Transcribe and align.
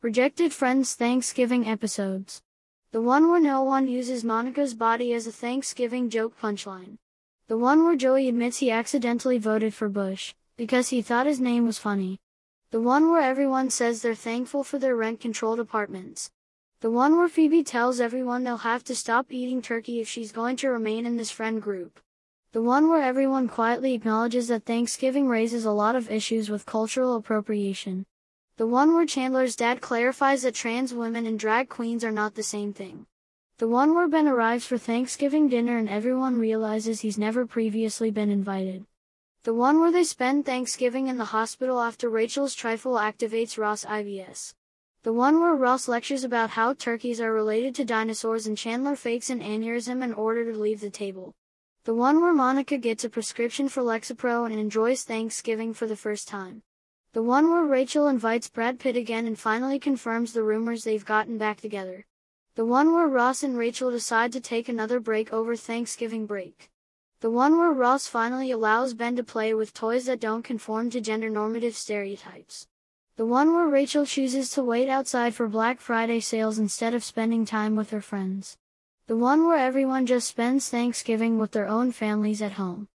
Rejected 0.00 0.52
Friends 0.52 0.94
Thanksgiving 0.94 1.66
episodes. 1.66 2.40
The 2.92 3.02
one 3.02 3.28
where 3.28 3.40
no 3.40 3.64
one 3.64 3.88
uses 3.88 4.22
Monica's 4.22 4.72
body 4.72 5.12
as 5.12 5.26
a 5.26 5.32
Thanksgiving 5.32 6.08
joke 6.08 6.40
punchline. 6.40 6.98
The 7.48 7.58
one 7.58 7.82
where 7.82 7.96
Joey 7.96 8.28
admits 8.28 8.58
he 8.58 8.70
accidentally 8.70 9.38
voted 9.38 9.74
for 9.74 9.88
Bush, 9.88 10.34
because 10.56 10.90
he 10.90 11.02
thought 11.02 11.26
his 11.26 11.40
name 11.40 11.66
was 11.66 11.80
funny. 11.80 12.20
The 12.70 12.80
one 12.80 13.10
where 13.10 13.22
everyone 13.22 13.70
says 13.70 14.00
they're 14.00 14.14
thankful 14.14 14.62
for 14.62 14.78
their 14.78 14.94
rent-controlled 14.94 15.58
apartments. 15.58 16.30
The 16.80 16.92
one 16.92 17.16
where 17.16 17.28
Phoebe 17.28 17.64
tells 17.64 17.98
everyone 17.98 18.44
they'll 18.44 18.58
have 18.58 18.84
to 18.84 18.94
stop 18.94 19.26
eating 19.30 19.60
turkey 19.60 20.00
if 20.00 20.06
she's 20.06 20.30
going 20.30 20.54
to 20.58 20.70
remain 20.70 21.06
in 21.06 21.16
this 21.16 21.32
friend 21.32 21.60
group. 21.60 21.98
The 22.52 22.62
one 22.62 22.88
where 22.88 23.02
everyone 23.02 23.48
quietly 23.48 23.94
acknowledges 23.94 24.46
that 24.46 24.64
Thanksgiving 24.64 25.26
raises 25.26 25.64
a 25.64 25.72
lot 25.72 25.96
of 25.96 26.08
issues 26.08 26.48
with 26.48 26.66
cultural 26.66 27.16
appropriation. 27.16 28.06
The 28.58 28.66
one 28.66 28.92
where 28.92 29.06
Chandler's 29.06 29.54
dad 29.54 29.80
clarifies 29.80 30.42
that 30.42 30.56
trans 30.56 30.92
women 30.92 31.26
and 31.26 31.38
drag 31.38 31.68
queens 31.68 32.02
are 32.02 32.10
not 32.10 32.34
the 32.34 32.42
same 32.42 32.72
thing. 32.72 33.06
The 33.58 33.68
one 33.68 33.94
where 33.94 34.08
Ben 34.08 34.26
arrives 34.26 34.66
for 34.66 34.76
Thanksgiving 34.76 35.48
dinner 35.48 35.78
and 35.78 35.88
everyone 35.88 36.40
realizes 36.40 37.00
he's 37.00 37.16
never 37.16 37.46
previously 37.46 38.10
been 38.10 38.30
invited. 38.30 38.84
The 39.44 39.54
one 39.54 39.78
where 39.78 39.92
they 39.92 40.02
spend 40.02 40.44
Thanksgiving 40.44 41.06
in 41.06 41.18
the 41.18 41.26
hospital 41.26 41.80
after 41.80 42.08
Rachel's 42.08 42.56
trifle 42.56 42.94
activates 42.94 43.58
Ross 43.58 43.84
IBS. 43.84 44.54
The 45.04 45.12
one 45.12 45.38
where 45.38 45.54
Ross 45.54 45.86
lectures 45.86 46.24
about 46.24 46.50
how 46.50 46.74
turkeys 46.74 47.20
are 47.20 47.32
related 47.32 47.76
to 47.76 47.84
dinosaurs 47.84 48.48
and 48.48 48.58
Chandler 48.58 48.96
fakes 48.96 49.30
an 49.30 49.38
aneurysm 49.38 50.02
in 50.02 50.12
order 50.12 50.50
to 50.50 50.58
leave 50.58 50.80
the 50.80 50.90
table. 50.90 51.32
The 51.84 51.94
one 51.94 52.20
where 52.20 52.34
Monica 52.34 52.76
gets 52.76 53.04
a 53.04 53.08
prescription 53.08 53.68
for 53.68 53.84
Lexapro 53.84 54.50
and 54.50 54.58
enjoys 54.58 55.04
Thanksgiving 55.04 55.74
for 55.74 55.86
the 55.86 55.94
first 55.94 56.26
time. 56.26 56.64
The 57.12 57.22
one 57.22 57.50
where 57.50 57.64
Rachel 57.64 58.06
invites 58.06 58.50
Brad 58.50 58.78
Pitt 58.78 58.94
again 58.94 59.26
and 59.26 59.38
finally 59.38 59.78
confirms 59.78 60.32
the 60.32 60.42
rumors 60.42 60.84
they've 60.84 61.04
gotten 61.04 61.38
back 61.38 61.58
together. 61.58 62.04
The 62.54 62.66
one 62.66 62.92
where 62.92 63.06
Ross 63.08 63.42
and 63.42 63.56
Rachel 63.56 63.90
decide 63.90 64.30
to 64.32 64.40
take 64.40 64.68
another 64.68 65.00
break 65.00 65.32
over 65.32 65.56
Thanksgiving 65.56 66.26
break. 66.26 66.68
The 67.20 67.30
one 67.30 67.56
where 67.56 67.72
Ross 67.72 68.06
finally 68.06 68.50
allows 68.50 68.92
Ben 68.92 69.16
to 69.16 69.24
play 69.24 69.54
with 69.54 69.72
toys 69.72 70.04
that 70.04 70.20
don't 70.20 70.42
conform 70.42 70.90
to 70.90 71.00
gender 71.00 71.30
normative 71.30 71.74
stereotypes. 71.74 72.66
The 73.16 73.26
one 73.26 73.54
where 73.54 73.66
Rachel 73.66 74.04
chooses 74.04 74.50
to 74.50 74.62
wait 74.62 74.88
outside 74.88 75.34
for 75.34 75.48
Black 75.48 75.80
Friday 75.80 76.20
sales 76.20 76.58
instead 76.58 76.92
of 76.92 77.02
spending 77.02 77.46
time 77.46 77.74
with 77.74 77.90
her 77.90 78.02
friends. 78.02 78.58
The 79.06 79.16
one 79.16 79.46
where 79.46 79.58
everyone 79.58 80.04
just 80.04 80.28
spends 80.28 80.68
Thanksgiving 80.68 81.38
with 81.38 81.52
their 81.52 81.66
own 81.66 81.90
families 81.90 82.42
at 82.42 82.52
home. 82.52 82.88